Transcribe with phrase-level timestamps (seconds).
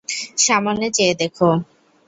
[0.37, 1.49] সামনে চেয়ে দেখো।